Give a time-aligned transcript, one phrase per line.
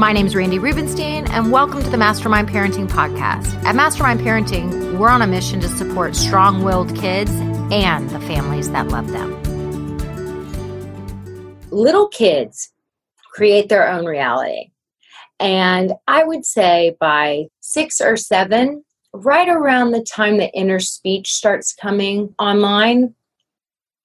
[0.00, 3.52] My name is Randi Rubenstein, and welcome to the Mastermind Parenting Podcast.
[3.64, 7.30] At Mastermind Parenting, we're on a mission to support strong willed kids
[7.70, 9.36] and the families that love them.
[11.70, 12.72] Little kids
[13.34, 14.70] create their own reality.
[15.38, 21.34] And I would say by six or seven, right around the time the inner speech
[21.34, 23.14] starts coming online,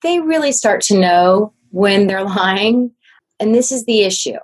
[0.01, 2.91] they really start to know when they're lying.
[3.39, 4.39] And this is the issue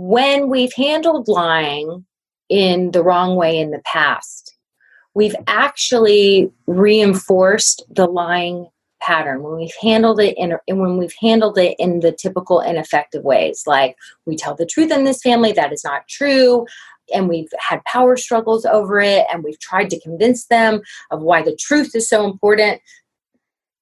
[0.00, 2.06] when we've handled lying
[2.48, 4.56] in the wrong way in the past,
[5.14, 8.68] we've actually reinforced the lying
[9.00, 9.42] pattern.
[9.42, 13.64] When we've handled it in and when we've handled it in the typical ineffective ways
[13.66, 16.64] like we tell the truth in this family that is not true
[17.12, 21.42] and we've had power struggles over it and we've tried to convince them of why
[21.42, 22.80] the truth is so important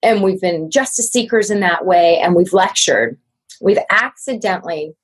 [0.03, 3.19] and we've been justice seekers in that way and we've lectured.
[3.61, 4.95] We've accidentally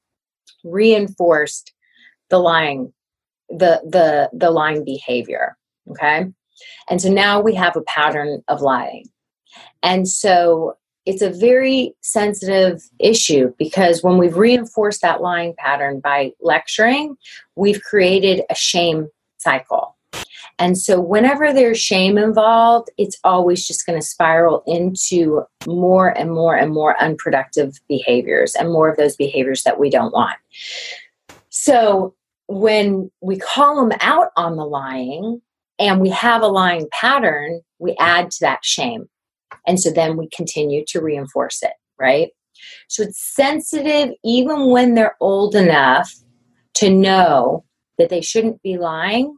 [0.65, 1.73] reinforced
[2.31, 2.93] the lying
[3.49, 5.57] the the the lying behavior
[5.91, 6.27] okay?
[6.89, 9.07] And so now we have a pattern of lying.
[9.83, 16.31] And so it's a very sensitive issue because when we've reinforced that lying pattern by
[16.41, 17.17] lecturing
[17.57, 19.97] we've created a shame cycle
[20.59, 26.31] and so, whenever there's shame involved, it's always just going to spiral into more and
[26.33, 30.37] more and more unproductive behaviors and more of those behaviors that we don't want.
[31.51, 32.15] So,
[32.49, 35.41] when we call them out on the lying
[35.79, 39.09] and we have a lying pattern, we add to that shame.
[39.67, 42.31] And so then we continue to reinforce it, right?
[42.89, 46.15] So it's sensitive even when they're old enough
[46.75, 47.65] to know
[47.99, 49.37] that they shouldn't be lying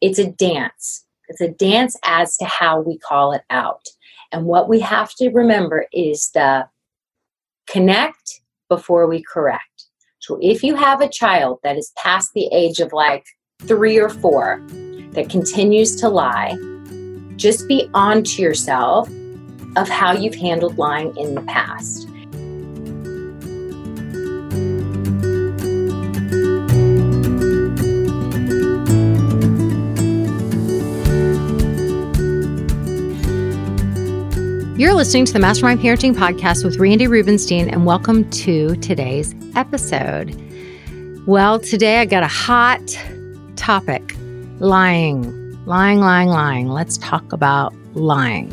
[0.00, 1.04] it's a dance.
[1.28, 3.86] It's a dance as to how we call it out.
[4.32, 6.66] And what we have to remember is the
[7.68, 9.86] connect before we correct.
[10.18, 13.24] So if you have a child that is past the age of like
[13.62, 14.62] three or four
[15.12, 16.56] that continues to lie,
[17.36, 19.08] just be on to yourself
[19.76, 22.09] of how you've handled lying in the past.
[34.80, 40.34] You're listening to the Mastermind Parenting Podcast with Randi Rubenstein, and welcome to today's episode.
[41.26, 42.80] Well, today I got a hot
[43.56, 44.16] topic
[44.58, 46.68] lying, lying, lying, lying.
[46.68, 48.48] Let's talk about lying.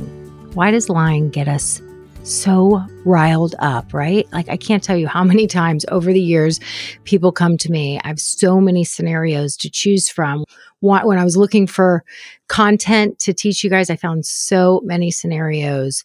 [0.54, 1.82] Why does lying get us
[2.24, 4.28] so riled up, right?
[4.34, 6.60] Like, I can't tell you how many times over the years
[7.06, 8.02] people come to me.
[8.04, 10.44] I have so many scenarios to choose from.
[10.80, 12.04] When I was looking for
[12.48, 16.04] content to teach you guys, I found so many scenarios.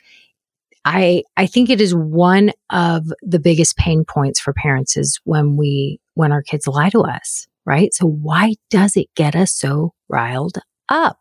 [0.85, 5.57] I I think it is one of the biggest pain points for parents is when
[5.57, 7.93] we when our kids lie to us, right?
[7.95, 11.19] So why does it get us so riled up?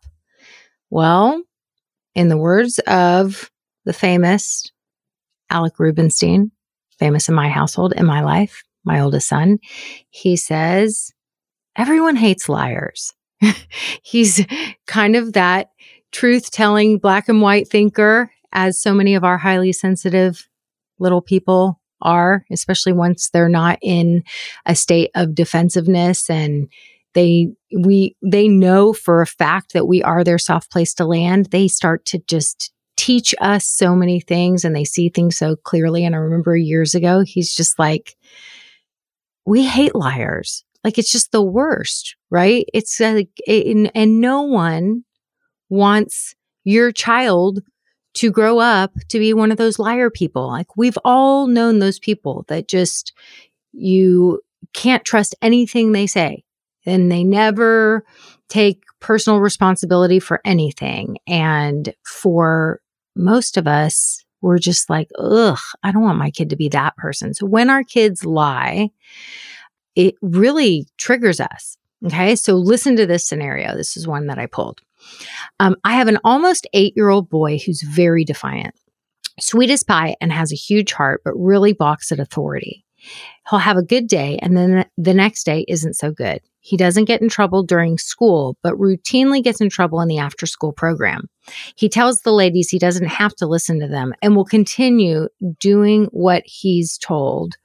[0.90, 1.42] Well,
[2.14, 3.50] in the words of
[3.84, 4.70] the famous
[5.50, 6.50] Alec Rubenstein,
[6.98, 9.58] famous in my household, in my life, my oldest son,
[10.10, 11.12] he says,
[11.76, 13.12] everyone hates liars.
[14.02, 14.44] He's
[14.86, 15.70] kind of that
[16.12, 20.48] truth telling black and white thinker, as so many of our highly sensitive
[20.98, 24.22] little people are, especially once they're not in
[24.66, 26.68] a state of defensiveness and
[27.14, 27.48] they
[27.78, 31.68] we they know for a fact that we are their soft place to land they
[31.68, 32.72] start to just
[33.02, 36.04] teach us so many things and they see things so clearly.
[36.04, 38.16] And I remember years ago, he's just like,
[39.44, 40.64] we hate liars.
[40.84, 42.66] Like it's just the worst, right?
[42.72, 45.04] It's uh, like, and, and no one
[45.68, 46.34] wants
[46.64, 47.60] your child
[48.14, 50.48] to grow up to be one of those liar people.
[50.48, 53.12] Like we've all known those people that just,
[53.72, 54.40] you
[54.74, 56.44] can't trust anything they say
[56.84, 58.04] and they never
[58.48, 61.16] take personal responsibility for anything.
[61.26, 62.80] And for
[63.16, 66.96] most of us, we're just like, ugh, I don't want my kid to be that
[66.96, 67.32] person.
[67.32, 68.90] So when our kids lie,
[69.94, 71.76] it really triggers us.
[72.06, 72.34] Okay.
[72.34, 73.76] So listen to this scenario.
[73.76, 74.80] This is one that I pulled.
[75.60, 78.74] Um, I have an almost eight year old boy who's very defiant,
[79.40, 82.84] sweet as pie, and has a huge heart, but really balks at authority.
[83.50, 86.40] He'll have a good day, and then the next day isn't so good.
[86.60, 90.46] He doesn't get in trouble during school, but routinely gets in trouble in the after
[90.46, 91.28] school program.
[91.74, 95.28] He tells the ladies he doesn't have to listen to them and will continue
[95.58, 97.56] doing what he's told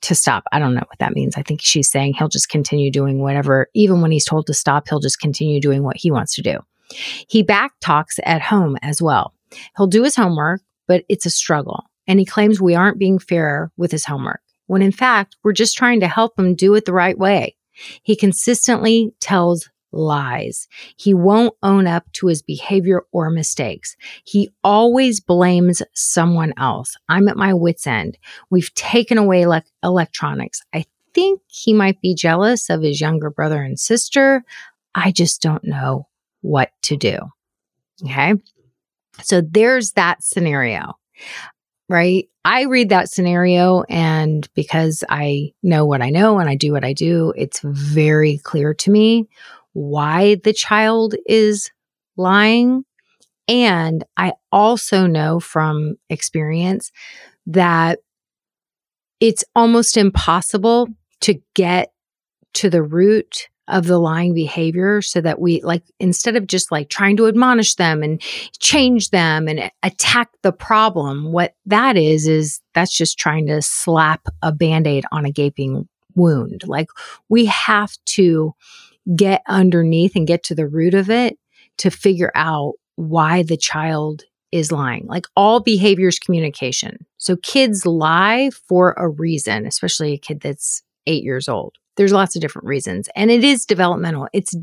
[0.00, 0.44] to stop.
[0.52, 1.36] I don't know what that means.
[1.36, 4.88] I think she's saying he'll just continue doing whatever, even when he's told to stop,
[4.88, 6.58] he'll just continue doing what he wants to do.
[7.28, 9.34] He back talks at home as well.
[9.76, 11.84] He'll do his homework, but it's a struggle.
[12.06, 15.76] And he claims we aren't being fair with his homework, when in fact, we're just
[15.76, 17.56] trying to help him do it the right way.
[18.02, 20.68] He consistently tells lies.
[20.96, 23.96] He won't own up to his behavior or mistakes.
[24.24, 26.96] He always blames someone else.
[27.08, 28.18] I'm at my wits' end.
[28.50, 30.62] We've taken away le- electronics.
[30.74, 30.84] I
[31.14, 34.44] think he might be jealous of his younger brother and sister.
[34.94, 36.08] I just don't know
[36.40, 37.18] what to do.
[38.04, 38.34] Okay.
[39.22, 40.96] So there's that scenario
[41.92, 42.28] right?
[42.44, 46.84] I read that scenario, and because I know what I know and I do what
[46.84, 49.28] I do, it's very clear to me
[49.72, 51.70] why the child is
[52.16, 52.84] lying.
[53.48, 56.90] And I also know from experience
[57.46, 57.98] that
[59.20, 60.88] it's almost impossible
[61.22, 61.92] to get
[62.54, 66.88] to the root of the lying behavior so that we like instead of just like
[66.88, 68.20] trying to admonish them and
[68.58, 74.26] change them and attack the problem what that is is that's just trying to slap
[74.42, 76.88] a band-aid on a gaping wound like
[77.28, 78.52] we have to
[79.16, 81.38] get underneath and get to the root of it
[81.78, 85.06] to figure out why the child is lying.
[85.06, 87.06] Like all behaviors communication.
[87.16, 91.76] So kids lie for a reason, especially a kid that's 8 years old.
[91.96, 93.08] There's lots of different reasons.
[93.16, 94.28] And it is developmental.
[94.32, 94.54] It's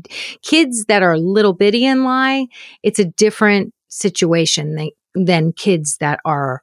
[0.42, 2.46] kids that are little bitty and lie,
[2.82, 6.62] it's a different situation than, than kids that are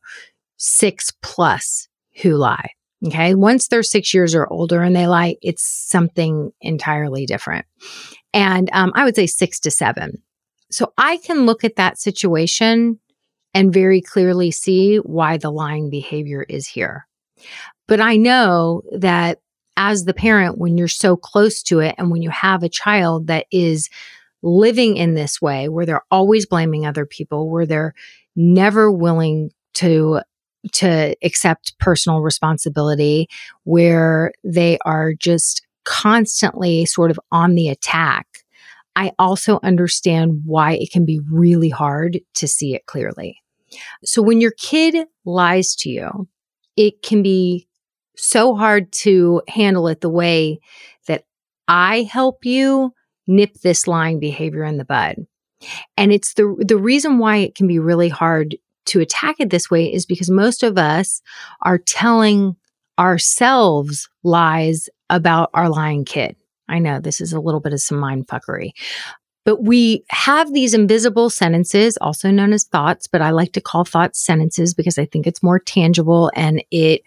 [0.58, 1.88] 6 plus
[2.22, 2.72] who lie.
[3.06, 3.36] Okay.
[3.36, 7.66] Once they're six years or older and they lie, it's something entirely different.
[8.34, 10.24] And um, I would say six to seven.
[10.72, 13.00] So I can look at that situation
[13.54, 17.08] and very clearly see why the lying behavior is here.
[17.88, 19.40] But I know that
[19.78, 23.28] as the parent, when you're so close to it and when you have a child
[23.28, 23.90] that is
[24.42, 27.94] living in this way, where they're always blaming other people, where they're
[28.36, 30.22] never willing to
[30.74, 33.28] to accept personal responsibility
[33.64, 38.28] where they are just constantly sort of on the attack.
[38.96, 43.42] I also understand why it can be really hard to see it clearly.
[44.04, 46.28] So when your kid lies to you,
[46.76, 47.68] it can be
[48.16, 50.60] so hard to handle it the way
[51.08, 51.26] that
[51.68, 52.94] I help you
[53.28, 55.28] nip this lying behavior in the bud.
[55.96, 59.70] And it's the the reason why it can be really hard to attack it this
[59.70, 61.22] way is because most of us
[61.62, 62.56] are telling
[63.00, 66.36] ourselves lies about our lying kid.
[66.68, 68.72] I know this is a little bit of some mind fuckery.
[69.46, 73.86] But we have these invisible sentences, also known as thoughts, but I like to call
[73.86, 77.04] thoughts sentences because I think it's more tangible and it,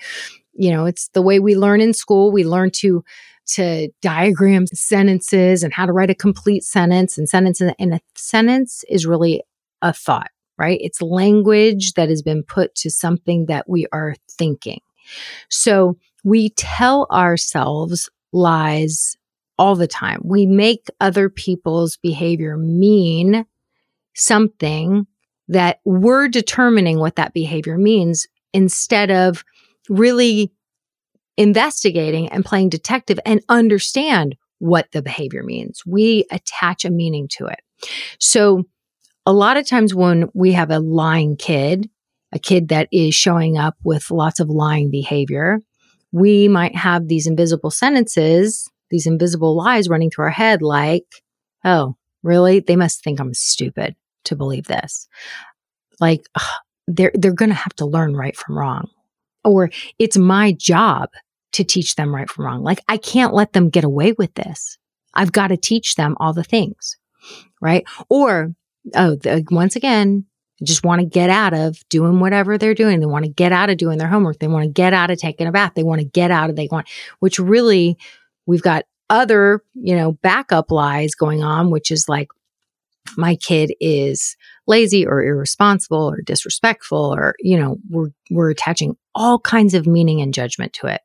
[0.55, 2.33] you know, it's the way we learn in school.
[2.33, 3.05] We learn to
[3.47, 8.85] to diagram sentences and how to write a complete sentence and sentences and a sentence
[8.89, 9.43] is really
[9.83, 10.79] a thought right?
[10.83, 14.81] It's language that has been put to something that we are thinking.
[15.49, 19.17] So we tell ourselves lies
[19.59, 20.21] all the time.
[20.23, 23.47] We make other people's behavior mean
[24.15, 25.07] something
[25.49, 29.43] that we're determining what that behavior means instead of
[29.89, 30.53] really
[31.39, 35.83] investigating and playing detective and understand what the behavior means.
[35.87, 37.61] We attach a meaning to it.
[38.19, 38.65] So
[39.31, 41.89] a lot of times when we have a lying kid,
[42.33, 45.61] a kid that is showing up with lots of lying behavior,
[46.11, 51.05] we might have these invisible sentences, these invisible lies running through our head like,
[51.65, 51.95] oh,
[52.25, 52.59] really?
[52.59, 53.95] They must think I'm stupid
[54.25, 55.07] to believe this.
[56.01, 58.89] Like, ugh, they're, they're going to have to learn right from wrong.
[59.45, 59.71] Or
[60.01, 61.09] it's my job
[61.53, 62.65] to teach them right from wrong.
[62.65, 64.77] Like, I can't let them get away with this.
[65.15, 66.97] I've got to teach them all the things.
[67.61, 67.85] Right.
[68.09, 68.55] Or
[68.95, 70.27] oh, the, once again,
[70.63, 73.01] just want to get out of doing whatever they're doing.
[73.01, 74.39] They want to get out of doing their homework.
[74.39, 75.73] They want to get out of taking a bath.
[75.75, 76.89] They want to get out of, they want,
[77.21, 77.97] which really,
[78.47, 82.29] we've got other, you know, backup lies going on, which is like,
[83.17, 89.39] my kid is lazy or irresponsible or disrespectful or you know we're we're attaching all
[89.39, 91.01] kinds of meaning and judgment to it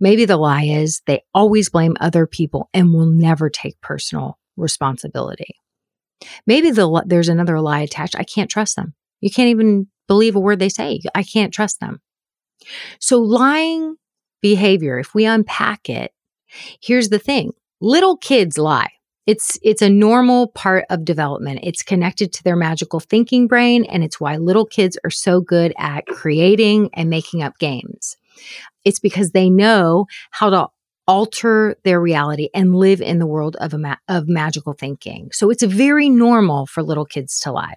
[0.00, 5.56] maybe the lie is they always blame other people and will never take personal responsibility
[6.46, 8.16] maybe there's another lie attached.
[8.16, 8.94] I can't trust them.
[9.20, 11.00] You can't even believe a word they say.
[11.14, 12.00] I can't trust them.
[12.98, 13.96] So lying
[14.40, 16.12] behavior if we unpack it
[16.80, 17.52] here's the thing.
[17.80, 18.90] Little kids lie.
[19.26, 21.60] It's it's a normal part of development.
[21.62, 25.72] It's connected to their magical thinking brain and it's why little kids are so good
[25.78, 28.16] at creating and making up games.
[28.84, 30.68] It's because they know how to
[31.06, 35.28] alter their reality and live in the world of ma- of magical thinking.
[35.32, 37.76] So it's very normal for little kids to lie.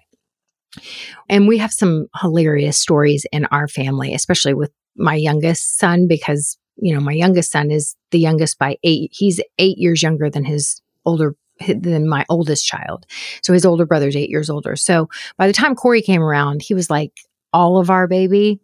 [1.28, 6.56] And we have some hilarious stories in our family, especially with my youngest son because
[6.80, 10.44] you know, my youngest son is the youngest by 8 he's 8 years younger than
[10.44, 11.34] his older
[11.66, 13.06] than my oldest child.
[13.42, 14.76] So his older brother's eight years older.
[14.76, 17.12] So by the time Corey came around, he was like
[17.52, 18.60] all of our baby.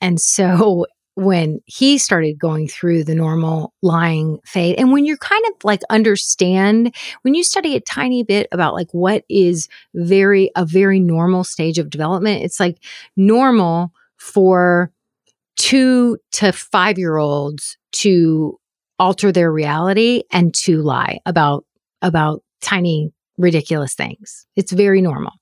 [0.00, 5.44] And so when he started going through the normal lying phase and when you're kind
[5.46, 10.66] of like understand, when you study a tiny bit about like what is very, a
[10.66, 12.76] very normal stage of development, it's like
[13.16, 14.92] normal for
[15.56, 18.58] two to five year olds to
[18.98, 21.64] alter their reality and to lie about
[22.02, 24.46] about tiny ridiculous things.
[24.54, 25.32] It's very normal.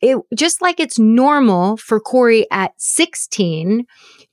[0.00, 3.86] It just like it's normal for Corey at 16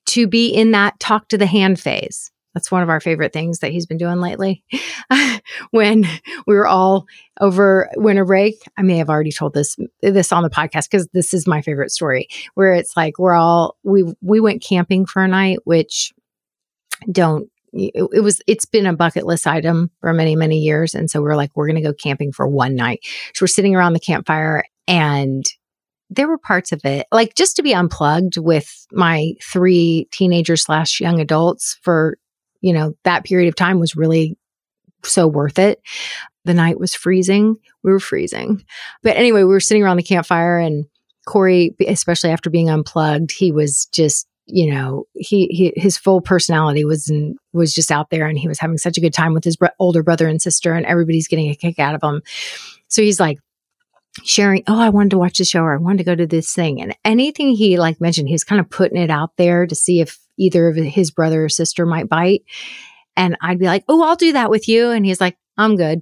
[0.07, 2.31] to be in that talk to the hand phase.
[2.53, 4.63] That's one of our favorite things that he's been doing lately.
[5.71, 6.05] when
[6.45, 7.05] we were all
[7.39, 11.33] over winter break, I may have already told this this on the podcast because this
[11.33, 12.27] is my favorite story.
[12.55, 16.11] Where it's like we're all we we went camping for a night, which
[17.09, 21.09] don't it, it, was it's been a bucket list item for many many years and
[21.09, 22.99] so we're like we're to go camping for one night
[23.33, 25.45] so we're sitting around the campfire and
[26.11, 30.99] there were parts of it like just to be unplugged with my three teenagers slash
[30.99, 32.17] young adults for
[32.59, 34.37] you know that period of time was really
[35.03, 35.81] so worth it.
[36.45, 37.55] The night was freezing.
[37.81, 38.63] We were freezing.
[39.01, 40.85] But anyway we were sitting around the campfire and
[41.25, 46.83] corey especially after being unplugged he was just you know he, he his full personality
[46.83, 49.43] was in, was just out there and he was having such a good time with
[49.43, 52.21] his br- older brother and sister and everybody's getting a kick out of him.
[52.87, 53.37] So he's like
[54.23, 56.53] sharing oh i wanted to watch the show or i wanted to go to this
[56.53, 59.75] thing and anything he like mentioned he was kind of putting it out there to
[59.75, 62.43] see if either of his brother or sister might bite
[63.15, 66.01] and i'd be like oh i'll do that with you and he's like i'm good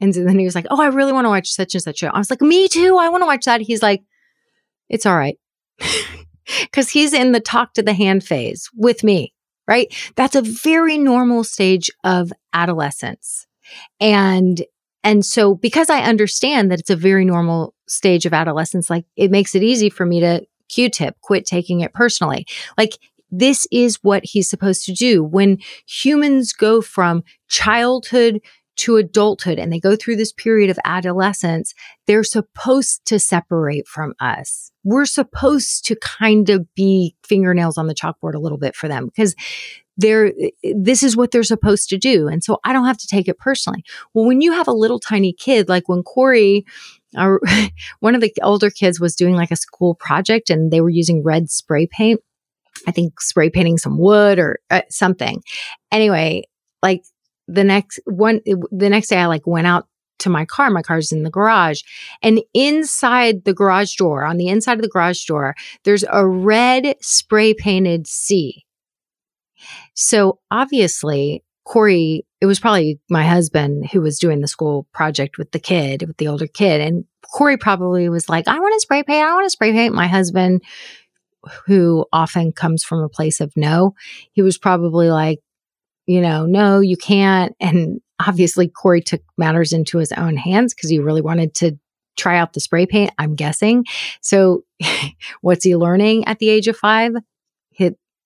[0.00, 2.08] and then he was like oh i really want to watch such and such show
[2.08, 4.02] i was like me too i want to watch that he's like
[4.88, 5.38] it's all right
[6.60, 9.32] because he's in the talk to the hand phase with me,
[9.66, 9.92] right?
[10.16, 13.46] That's a very normal stage of adolescence.
[14.00, 14.62] And
[15.02, 19.30] and so because I understand that it's a very normal stage of adolescence, like it
[19.30, 22.46] makes it easy for me to Q-tip, quit taking it personally.
[22.78, 22.98] Like
[23.30, 25.22] this is what he's supposed to do.
[25.22, 28.40] When humans go from childhood
[28.76, 31.74] to adulthood and they go through this period of adolescence,
[32.06, 34.72] they're supposed to separate from us.
[34.84, 39.06] We're supposed to kind of be fingernails on the chalkboard a little bit for them
[39.06, 39.34] because
[39.96, 40.32] they're
[40.74, 42.28] this is what they're supposed to do.
[42.28, 43.84] And so I don't have to take it personally.
[44.14, 46.64] Well, when you have a little tiny kid, like when Corey
[47.16, 47.40] our,
[48.00, 51.22] one of the older kids was doing like a school project and they were using
[51.22, 52.20] red spray paint.
[52.86, 55.42] I think spray painting some wood or uh, something.
[55.92, 56.44] Anyway,
[56.82, 57.02] like
[57.46, 59.86] the next one, the next day I like went out
[60.20, 60.70] to my car.
[60.70, 61.82] My car's in the garage.
[62.22, 65.54] And inside the garage door, on the inside of the garage door,
[65.84, 68.64] there's a red spray painted C.
[70.02, 75.52] So obviously, Corey, it was probably my husband who was doing the school project with
[75.52, 76.80] the kid, with the older kid.
[76.80, 77.04] And
[77.34, 79.28] Corey probably was like, I want to spray paint.
[79.28, 79.94] I want to spray paint.
[79.94, 80.62] My husband,
[81.66, 83.94] who often comes from a place of no,
[84.32, 85.40] he was probably like,
[86.06, 87.54] you know, no, you can't.
[87.60, 91.78] And obviously, Corey took matters into his own hands because he really wanted to
[92.16, 93.84] try out the spray paint, I'm guessing.
[94.22, 94.64] So,
[95.42, 97.12] what's he learning at the age of five?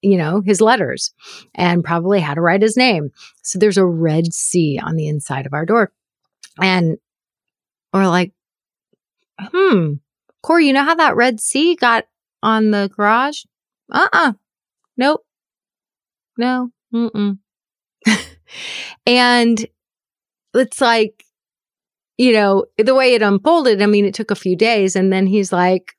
[0.05, 1.13] You know, his letters
[1.55, 3.11] and probably how to write his name.
[3.43, 5.93] So, there's a red C on the inside of our door.
[6.61, 6.99] And
[7.93, 8.33] we're like,
[9.41, 9.95] hmm,
[10.43, 12.05] Corey, you know how that red C got
[12.43, 13.45] on the garage?
[13.91, 14.29] Uh uh-uh.
[14.31, 14.33] uh.
[14.97, 15.25] Nope.
[16.37, 16.71] No.
[16.93, 17.39] Mm-mm.
[19.07, 19.67] and
[20.55, 21.25] it's like,
[22.19, 24.97] you know, the way it unfolded, I mean, it took a few days.
[24.97, 25.95] And then he's like,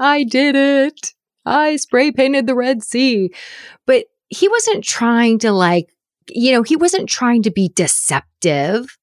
[0.00, 1.13] I did it.
[1.46, 3.30] I spray painted the Red C.
[3.86, 5.94] But he wasn't trying to like
[6.28, 8.96] you know, he wasn't trying to be deceptive.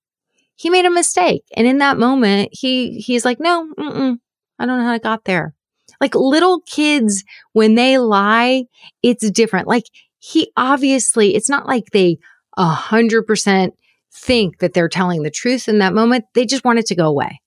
[0.55, 1.43] He made a mistake.
[1.55, 5.53] And in that moment, he, he's like, no, I don't know how I got there.
[5.99, 8.65] Like little kids, when they lie,
[9.03, 9.67] it's different.
[9.67, 9.85] Like
[10.19, 12.17] he obviously, it's not like they
[12.57, 13.75] a hundred percent
[14.13, 16.25] think that they're telling the truth in that moment.
[16.33, 17.41] They just want it to go away.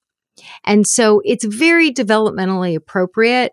[0.64, 3.52] And so it's very developmentally appropriate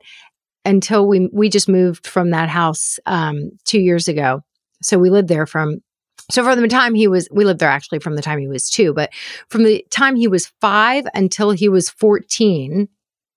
[0.66, 4.42] until we we just moved from that house um, two years ago.
[4.82, 5.82] So we lived there from
[6.30, 8.70] so from the time he was we lived there actually from the time he was
[8.70, 9.12] two, but
[9.50, 12.88] from the time he was five until he was fourteen,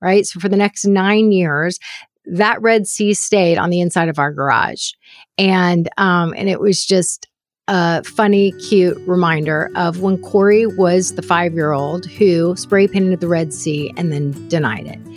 [0.00, 0.26] right?
[0.26, 1.78] So for the next nine years,
[2.26, 4.92] that Red C stayed on the inside of our garage,
[5.38, 7.26] and um, and it was just
[7.68, 13.20] a funny, cute reminder of when Corey was the five year old who spray painted
[13.20, 15.13] the Red C and then denied it.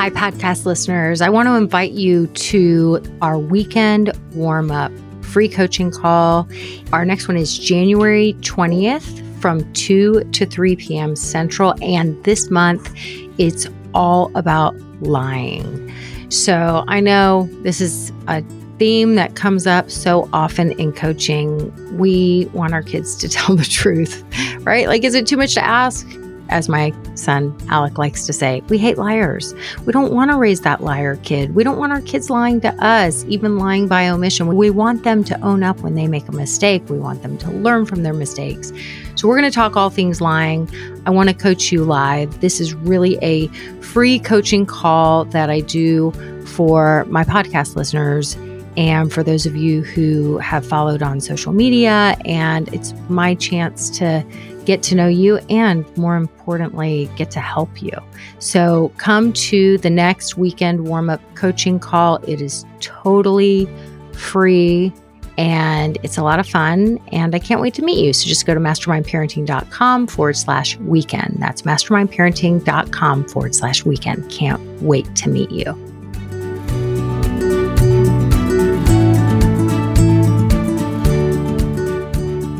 [0.00, 1.20] Hi, podcast listeners.
[1.20, 4.90] I want to invite you to our weekend warm up
[5.20, 6.48] free coaching call.
[6.90, 11.14] Our next one is January 20th from 2 to 3 p.m.
[11.16, 11.74] Central.
[11.82, 12.90] And this month,
[13.36, 15.92] it's all about lying.
[16.30, 18.42] So I know this is a
[18.78, 21.98] theme that comes up so often in coaching.
[21.98, 24.24] We want our kids to tell the truth,
[24.60, 24.86] right?
[24.86, 26.06] Like, is it too much to ask?
[26.50, 29.54] as my son Alec likes to say, we hate liars.
[29.84, 31.54] We don't want to raise that liar kid.
[31.54, 34.46] We don't want our kids lying to us, even lying by omission.
[34.56, 36.88] We want them to own up when they make a mistake.
[36.88, 38.72] We want them to learn from their mistakes.
[39.16, 40.68] So, we're going to talk all things lying.
[41.04, 42.40] I want to coach you live.
[42.40, 43.48] This is really a
[43.82, 46.12] free coaching call that I do
[46.46, 48.36] for my podcast listeners
[48.76, 52.16] and for those of you who have followed on social media.
[52.24, 54.24] And it's my chance to
[54.64, 57.92] get to know you, and more importantly, get to help you.
[58.38, 62.16] So come to the next weekend warm up coaching call.
[62.26, 63.68] It is totally
[64.12, 64.92] free
[65.38, 66.98] and it's a lot of fun.
[67.12, 68.12] And I can't wait to meet you.
[68.12, 71.38] So just go to mastermindparenting.com forward slash weekend.
[71.38, 74.30] That's mastermindparenting.com forward slash weekend.
[74.30, 75.64] Can't wait to meet you.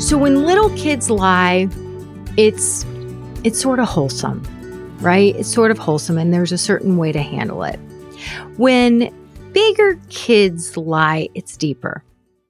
[0.00, 1.68] So when little kids lie,
[2.36, 2.84] it's
[3.44, 4.42] it's sort of wholesome,
[5.00, 5.34] right?
[5.36, 7.78] It's sort of wholesome and there's a certain way to handle it.
[8.56, 9.14] When
[9.52, 12.04] bigger kids lie, it's deeper,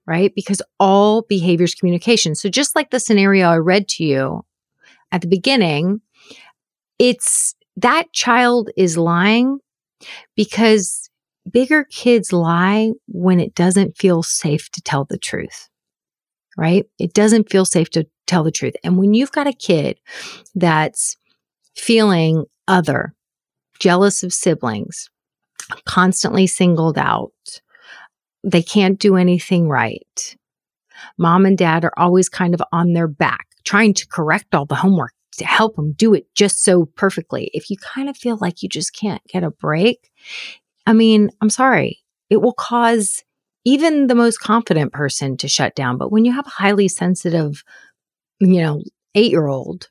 [0.07, 0.35] right?
[0.35, 2.35] Because all behavior is communication.
[2.35, 4.45] So just like the scenario I read to you
[5.13, 6.01] at the beginning,
[6.99, 9.61] it's that child is lying
[10.35, 11.09] because
[11.51, 15.71] bigger kids lie when it doesn't feel safe to tell the truth
[16.57, 16.85] right?
[16.99, 18.75] It doesn't feel safe to tell the truth.
[18.83, 19.99] And when you've got a kid
[20.55, 21.17] that's
[21.75, 23.15] feeling other,
[23.79, 25.11] jealous of siblings,
[25.85, 27.33] constantly singled out,
[28.43, 30.37] they can't do anything right.
[31.19, 34.75] Mom and dad are always kind of on their back, trying to correct all the
[34.75, 37.51] homework to help them do it just so perfectly.
[37.55, 40.11] If you kind of feel like you just can't get a break,
[40.87, 43.23] I mean, I'm sorry, it will cause
[43.65, 45.99] even the most confident person to shut down.
[45.99, 47.63] But when you have a highly sensitive,
[48.41, 48.83] you know,
[49.15, 49.89] eight year old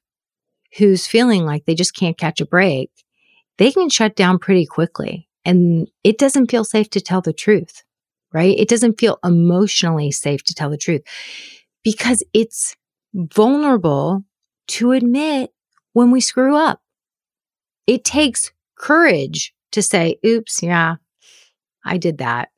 [0.77, 2.91] who's feeling like they just can't catch a break,
[3.57, 5.27] they can shut down pretty quickly.
[5.45, 7.83] And it doesn't feel safe to tell the truth,
[8.33, 8.57] right?
[8.57, 11.01] It doesn't feel emotionally safe to tell the truth
[11.83, 12.75] because it's
[13.13, 14.23] vulnerable
[14.67, 15.51] to admit
[15.93, 16.81] when we screw up.
[17.87, 20.95] It takes courage to say, oops, yeah,
[21.83, 22.49] I did that.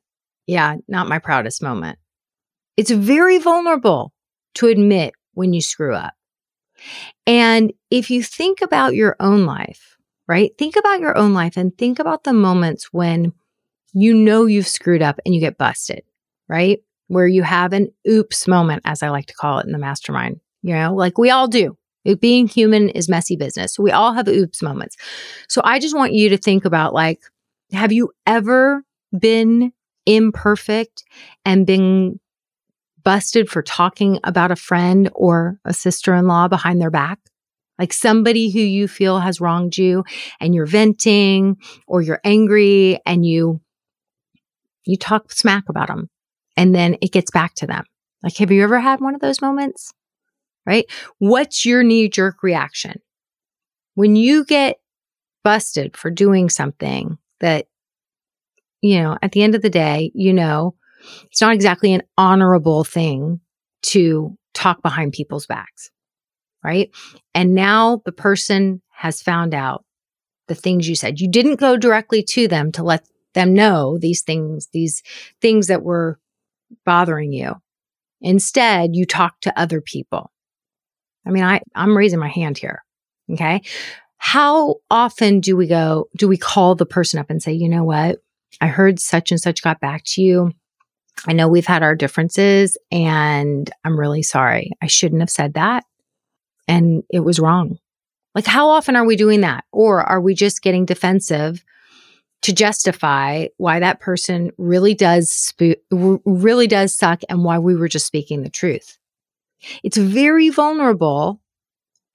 [0.46, 1.98] Yeah, not my proudest moment.
[2.76, 4.12] It's very vulnerable
[4.54, 6.14] to admit when you screw up.
[7.26, 10.52] And if you think about your own life, right?
[10.58, 13.32] Think about your own life and think about the moments when
[13.92, 16.02] you know you've screwed up and you get busted,
[16.48, 16.80] right?
[17.08, 20.40] Where you have an oops moment, as I like to call it in the mastermind,
[20.62, 21.76] you know, like we all do.
[22.18, 23.78] Being human is messy business.
[23.78, 24.96] We all have oops moments.
[25.48, 27.20] So I just want you to think about like,
[27.72, 28.82] have you ever
[29.16, 29.72] been
[30.04, 31.04] imperfect
[31.44, 32.18] and being
[33.04, 37.18] busted for talking about a friend or a sister in law behind their back?
[37.78, 40.04] Like somebody who you feel has wronged you
[40.40, 43.60] and you're venting or you're angry and you
[44.84, 46.10] you talk smack about them
[46.56, 47.84] and then it gets back to them.
[48.22, 49.92] Like have you ever had one of those moments?
[50.66, 50.86] Right?
[51.18, 53.00] What's your knee jerk reaction?
[53.94, 54.76] When you get
[55.42, 57.66] busted for doing something that
[58.82, 60.74] you know, at the end of the day, you know,
[61.24, 63.40] it's not exactly an honorable thing
[63.82, 65.90] to talk behind people's backs,
[66.64, 66.90] right?
[67.34, 69.84] And now the person has found out
[70.48, 71.20] the things you said.
[71.20, 75.02] You didn't go directly to them to let them know these things, these
[75.40, 76.18] things that were
[76.84, 77.54] bothering you.
[78.20, 80.30] Instead, you talked to other people.
[81.26, 82.84] I mean, I, I'm raising my hand here.
[83.32, 83.62] Okay.
[84.18, 87.84] How often do we go, do we call the person up and say, you know
[87.84, 88.18] what?
[88.60, 90.52] I heard such and such got back to you.
[91.26, 94.72] I know we've had our differences and I'm really sorry.
[94.82, 95.84] I shouldn't have said that.
[96.66, 97.78] And it was wrong.
[98.34, 99.64] Like, how often are we doing that?
[99.72, 101.64] Or are we just getting defensive
[102.42, 105.54] to justify why that person really does,
[105.90, 108.98] really does suck and why we were just speaking the truth?
[109.82, 111.40] It's very vulnerable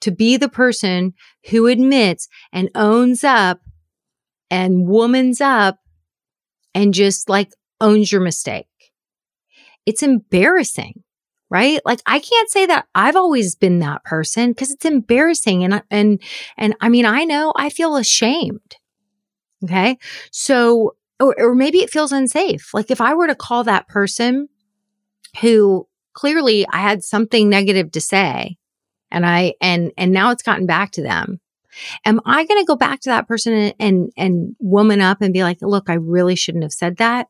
[0.02, 1.14] to be the person
[1.50, 3.62] who admits and owns up
[4.50, 5.80] and womans up
[6.74, 8.68] and just like owns your mistake.
[9.88, 11.02] It's embarrassing,
[11.50, 11.80] right?
[11.86, 16.22] Like I can't say that I've always been that person because it's embarrassing and and
[16.58, 18.76] and I mean I know I feel ashamed.
[19.64, 19.98] Okay?
[20.32, 22.74] So or, or maybe it feels unsafe.
[22.74, 24.50] Like if I were to call that person
[25.42, 28.58] who clearly I had something negative to say
[29.10, 31.40] and I and and now it's gotten back to them.
[32.06, 35.32] Am I going to go back to that person and, and and woman up and
[35.32, 37.28] be like, "Look, I really shouldn't have said that."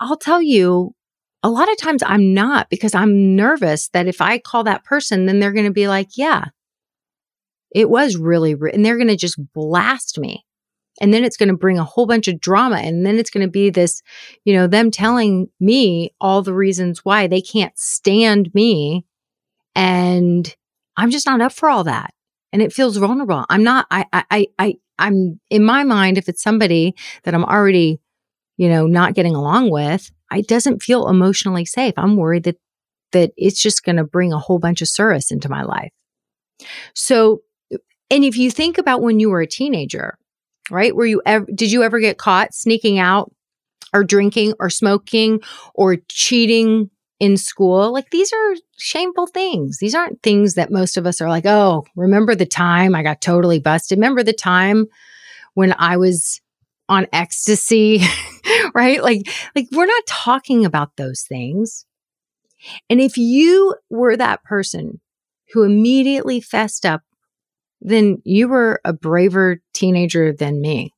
[0.00, 0.94] I'll tell you,
[1.42, 5.26] a lot of times I'm not because I'm nervous that if I call that person,
[5.26, 6.46] then they're going to be like, "Yeah,
[7.74, 10.44] it was really," re-, and they're going to just blast me.
[11.00, 12.76] And then it's going to bring a whole bunch of drama.
[12.76, 14.02] And then it's going to be this,
[14.44, 19.06] you know, them telling me all the reasons why they can't stand me.
[19.74, 20.54] And
[20.98, 22.12] I'm just not up for all that.
[22.52, 23.46] And it feels vulnerable.
[23.48, 28.00] I'm not, I, I, I, I'm in my mind, if it's somebody that I'm already,
[28.60, 31.94] you know, not getting along with, it doesn't feel emotionally safe.
[31.96, 32.58] I'm worried that,
[33.12, 35.90] that it's just going to bring a whole bunch of service into my life.
[36.94, 37.40] So,
[38.10, 40.18] and if you think about when you were a teenager,
[40.70, 40.94] right?
[40.94, 43.32] Were you ever, did you ever get caught sneaking out
[43.94, 45.40] or drinking or smoking
[45.74, 47.94] or cheating in school?
[47.94, 49.78] Like these are shameful things.
[49.78, 53.22] These aren't things that most of us are like, oh, remember the time I got
[53.22, 53.96] totally busted?
[53.96, 54.84] Remember the time
[55.54, 56.42] when I was
[56.90, 58.02] on ecstasy,
[58.74, 59.02] right?
[59.02, 59.22] Like,
[59.56, 61.86] like we're not talking about those things.
[62.90, 65.00] And if you were that person
[65.52, 67.02] who immediately fessed up
[67.80, 70.94] then you were a braver teenager than me.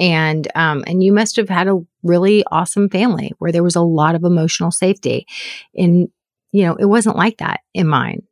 [0.00, 3.80] And um, and you must have had a really awesome family where there was a
[3.80, 5.26] lot of emotional safety.
[5.76, 6.08] And
[6.52, 8.22] you know, it wasn't like that in mine.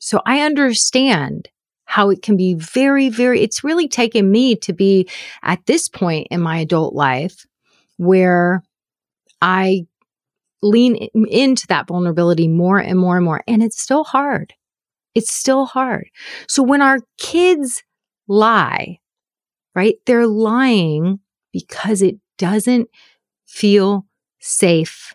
[0.00, 1.48] So I understand
[1.88, 5.08] how it can be very, very, it's really taken me to be
[5.42, 7.46] at this point in my adult life
[7.96, 8.62] where
[9.40, 9.86] I
[10.60, 13.42] lean into that vulnerability more and more and more.
[13.48, 14.52] And it's still hard.
[15.14, 16.10] It's still hard.
[16.46, 17.82] So when our kids
[18.28, 18.98] lie,
[19.74, 21.20] right, they're lying
[21.54, 22.90] because it doesn't
[23.46, 24.04] feel
[24.40, 25.14] safe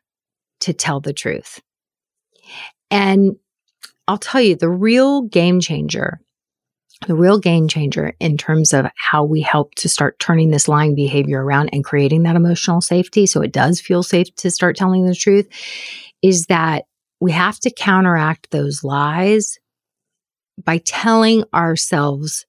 [0.61, 1.61] to tell the truth.
[2.89, 3.35] And
[4.07, 6.19] I'll tell you, the real game changer,
[7.07, 10.95] the real game changer in terms of how we help to start turning this lying
[10.95, 15.05] behavior around and creating that emotional safety so it does feel safe to start telling
[15.05, 15.47] the truth
[16.21, 16.85] is that
[17.19, 19.57] we have to counteract those lies
[20.63, 22.45] by telling ourselves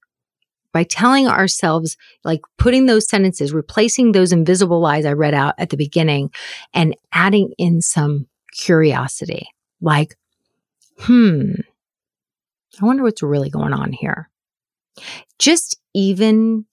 [0.74, 5.70] by telling ourselves, like putting those sentences, replacing those invisible lies I read out at
[5.70, 6.32] the beginning
[6.74, 9.46] and adding in some curiosity,
[9.80, 10.16] like,
[10.98, 11.52] hmm,
[12.82, 14.28] I wonder what's really going on here.
[15.38, 16.66] Just even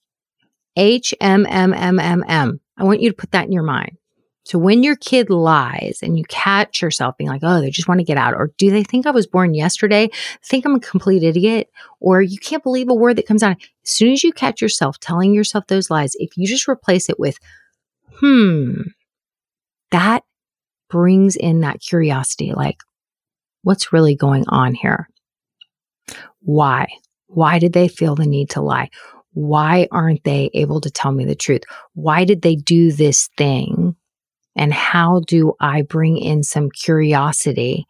[0.78, 2.60] HMMMMM.
[2.78, 3.96] I want you to put that in your mind.
[4.44, 8.00] So when your kid lies and you catch yourself being like, oh, they just want
[8.00, 10.10] to get out, or do they think I was born yesterday?
[10.44, 11.70] Think I'm a complete idiot?
[12.00, 13.56] Or you can't believe a word that comes out.
[13.84, 17.20] As soon as you catch yourself telling yourself those lies, if you just replace it
[17.20, 17.38] with,
[18.14, 18.80] hmm,
[19.92, 20.24] that
[20.90, 22.78] brings in that curiosity like,
[23.62, 25.08] what's really going on here?
[26.40, 26.88] Why?
[27.34, 28.90] Why did they feel the need to lie?
[29.32, 31.62] Why aren't they able to tell me the truth?
[31.94, 33.96] Why did they do this thing?
[34.54, 37.86] And how do I bring in some curiosity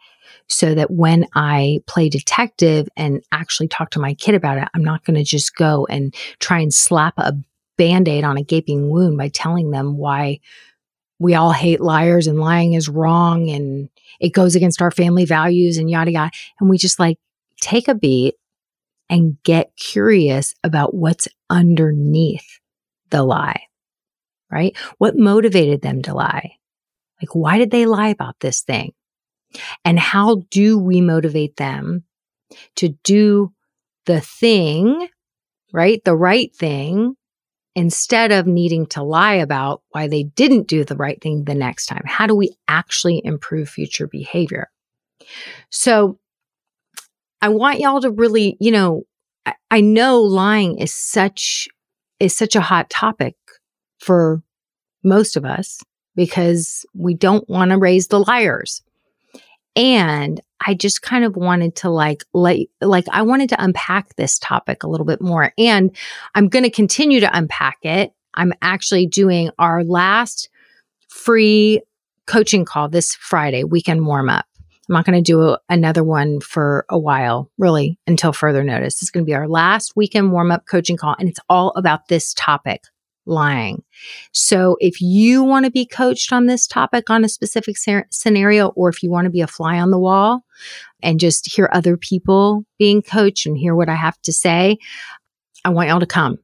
[0.46, 4.84] so that when I play detective and actually talk to my kid about it, I'm
[4.84, 7.32] not going to just go and try and slap a
[7.76, 10.38] band aid on a gaping wound by telling them why
[11.18, 13.88] we all hate liars and lying is wrong and
[14.20, 16.30] it goes against our family values and yada yada.
[16.60, 17.18] And we just like
[17.60, 18.34] take a beat
[19.12, 22.58] and get curious about what's underneath
[23.10, 23.62] the lie
[24.52, 24.76] right?
[24.98, 26.58] What motivated them to lie?
[27.20, 28.92] Like, why did they lie about this thing?
[29.84, 32.04] And how do we motivate them
[32.76, 33.52] to do
[34.06, 35.08] the thing
[35.72, 36.04] right?
[36.04, 37.14] The right thing
[37.74, 41.86] instead of needing to lie about why they didn't do the right thing the next
[41.86, 42.02] time.
[42.04, 44.70] How do we actually improve future behavior?
[45.70, 46.18] So
[47.42, 49.02] I want y'all to really, you know,
[49.44, 51.68] I, I know lying is such
[52.20, 53.34] is such a hot topic
[53.98, 54.42] for
[55.02, 55.80] most of us
[56.14, 58.82] because we don't want to raise the liars.
[59.74, 64.38] And I just kind of wanted to like let like I wanted to unpack this
[64.38, 65.94] topic a little bit more and
[66.36, 68.12] I'm going to continue to unpack it.
[68.34, 70.48] I'm actually doing our last
[71.08, 71.82] free
[72.26, 74.46] coaching call this Friday, weekend warm up.
[74.88, 79.00] I'm not going to do a, another one for a while, really, until further notice.
[79.00, 82.08] It's going to be our last weekend warm up coaching call, and it's all about
[82.08, 82.82] this topic
[83.24, 83.82] lying.
[84.32, 87.76] So if you want to be coached on this topic on a specific
[88.10, 90.44] scenario, or if you want to be a fly on the wall
[91.02, 94.78] and just hear other people being coached and hear what I have to say,
[95.64, 96.38] I want y'all to come.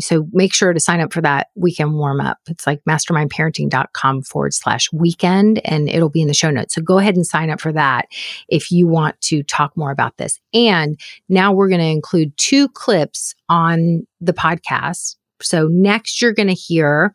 [0.00, 2.38] So make sure to sign up for that weekend warm up.
[2.48, 6.74] It's like mastermindparenting.com forward slash weekend and it'll be in the show notes.
[6.74, 8.06] So go ahead and sign up for that
[8.48, 10.38] if you want to talk more about this.
[10.54, 16.48] And now we're going to include two clips on the podcast so next you're going
[16.48, 17.14] to hear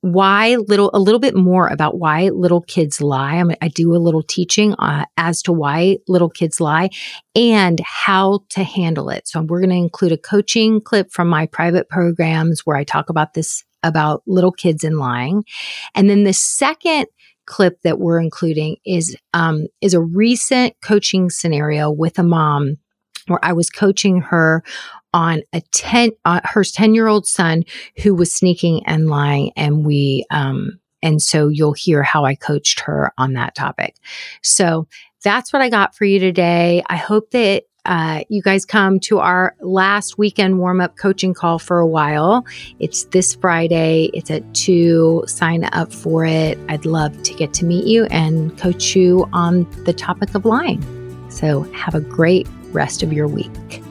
[0.00, 3.36] why little a little bit more about why little kids lie.
[3.36, 6.90] I'm, i do a little teaching uh, as to why little kids lie
[7.34, 9.26] and how to handle it.
[9.26, 13.10] So we're going to include a coaching clip from my private programs where I talk
[13.10, 15.44] about this about little kids and lying,
[15.94, 17.06] and then the second
[17.46, 22.76] clip that we're including is um, is a recent coaching scenario with a mom
[23.28, 24.62] where I was coaching her
[25.16, 27.64] on a 10 uh, her 10 year old son
[28.02, 32.80] who was sneaking and lying and we um and so you'll hear how I coached
[32.80, 33.96] her on that topic.
[34.42, 34.88] So
[35.22, 36.82] that's what I got for you today.
[36.88, 41.60] I hope that uh, you guys come to our last weekend warm up coaching call
[41.60, 42.44] for a while.
[42.80, 44.10] It's this Friday.
[44.14, 45.24] It's at 2.
[45.28, 46.58] Sign up for it.
[46.68, 50.82] I'd love to get to meet you and coach you on the topic of lying.
[51.30, 53.85] So have a great rest of your week.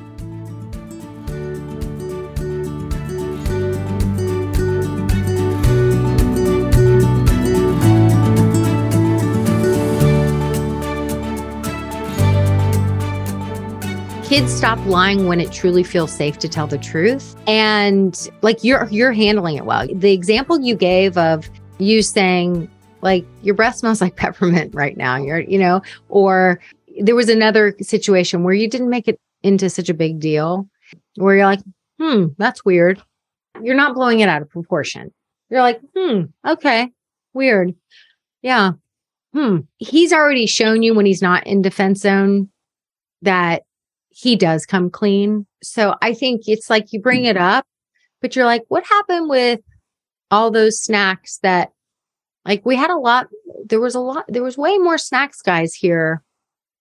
[14.35, 17.37] Kids stop lying when it truly feels safe to tell the truth.
[17.47, 19.87] And like you're you're handling it well.
[19.87, 22.69] The example you gave of you saying
[22.99, 26.59] like your breath smells like peppermint right now you're you know or
[26.99, 30.67] there was another situation where you didn't make it into such a big deal
[31.15, 31.61] where you're like
[32.01, 33.01] hmm that's weird.
[33.63, 35.13] You're not blowing it out of proportion.
[35.49, 36.91] You're like hmm okay
[37.33, 37.73] weird.
[38.41, 38.73] Yeah
[39.31, 39.59] hmm.
[39.77, 42.49] He's already shown you when he's not in defense zone
[43.21, 43.63] that
[44.15, 45.45] he does come clean.
[45.61, 47.45] So I think it's like you bring it mm-hmm.
[47.45, 47.65] up,
[48.21, 49.59] but you're like, what happened with
[50.31, 51.71] all those snacks that,
[52.45, 53.27] like, we had a lot,
[53.65, 56.23] there was a lot, there was way more snacks guys here.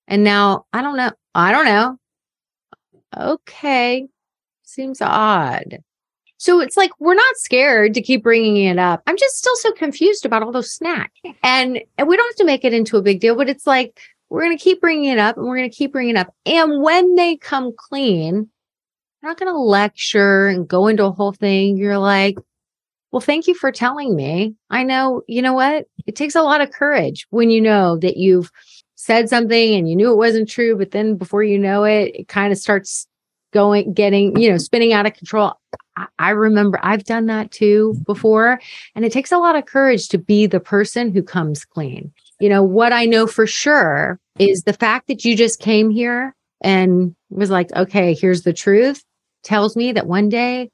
[0.07, 1.11] And now I don't know.
[1.35, 1.99] I don't know.
[3.17, 4.07] Okay.
[4.63, 5.79] Seems odd.
[6.37, 9.03] So it's like we're not scared to keep bringing it up.
[9.09, 11.19] I'm just still so confused about all those snacks.
[11.43, 13.99] And, and we don't have to make it into a big deal, but it's like
[14.35, 16.35] we're going to keep bringing it up and we're going to keep bringing it up.
[16.45, 18.37] And when they come clean,
[19.23, 21.77] I'm not going to lecture and go into a whole thing.
[21.77, 22.37] You're like,
[23.13, 24.57] well, thank you for telling me.
[24.71, 25.87] I know, you know what?
[26.07, 28.51] It takes a lot of courage when you know that you've
[28.97, 32.29] said something and you knew it wasn't true, but then before you know it, it
[32.29, 33.07] kind of starts
[33.53, 35.53] going, getting, you know, spinning out of control.
[35.97, 38.61] I, I remember I've done that too before.
[38.97, 42.13] And it takes a lot of courage to be the person who comes clean.
[42.41, 46.35] You know, what I know for sure is the fact that you just came here
[46.63, 49.05] and was like, okay, here's the truth,
[49.43, 50.71] tells me that one day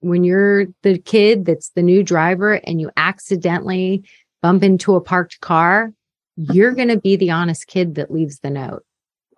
[0.00, 4.02] when you're the kid that's the new driver and you accidentally
[4.42, 5.92] bump into a parked car,
[6.36, 6.76] you're mm-hmm.
[6.76, 8.84] going to be the honest kid that leaves the note.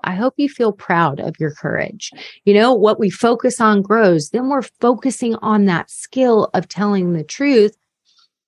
[0.05, 2.13] I hope you feel proud of your courage.
[2.45, 4.31] You know, what we focus on grows.
[4.31, 7.77] Then we're focusing on that skill of telling the truth.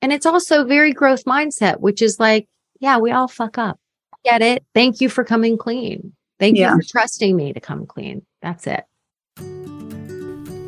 [0.00, 2.46] And it's also very growth mindset, which is like,
[2.80, 3.80] yeah, we all fuck up
[4.24, 4.64] get it.
[4.74, 6.12] Thank you for coming clean.
[6.38, 6.70] Thank yeah.
[6.74, 8.24] you for trusting me to come clean.
[8.42, 8.84] That's it.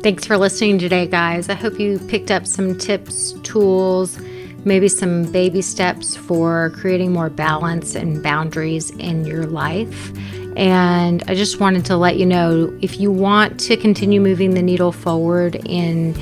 [0.03, 1.47] Thanks for listening today, guys.
[1.47, 4.19] I hope you picked up some tips, tools,
[4.65, 10.11] maybe some baby steps for creating more balance and boundaries in your life.
[10.57, 14.61] And I just wanted to let you know if you want to continue moving the
[14.61, 16.13] needle forward in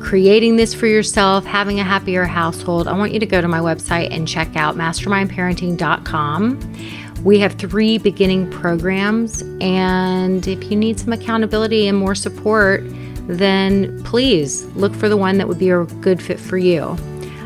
[0.00, 3.60] creating this for yourself, having a happier household, I want you to go to my
[3.60, 7.24] website and check out mastermindparenting.com.
[7.24, 12.82] We have three beginning programs, and if you need some accountability and more support,
[13.26, 16.96] then please look for the one that would be a good fit for you.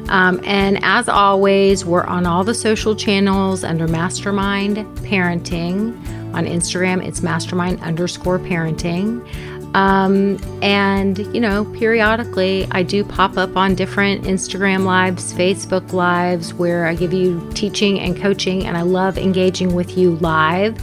[0.08, 5.96] Um, and as always, we're on all the social channels under Mastermind Parenting.
[6.34, 9.26] On Instagram, it's mastermind underscore parenting.
[9.74, 16.52] Um, and, you know, periodically I do pop up on different Instagram lives, Facebook lives,
[16.52, 18.66] where I give you teaching and coaching.
[18.66, 20.76] And I love engaging with you live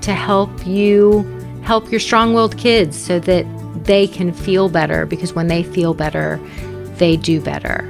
[0.00, 1.22] to help you
[1.62, 3.46] help your strong willed kids so that
[3.84, 6.40] they can feel better because when they feel better,
[6.96, 7.88] they do better.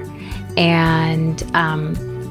[0.59, 1.95] And um,